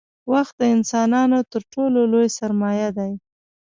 [0.31, 3.11] •وخت د انسانانو تر ټولو لوی سرمایه دی.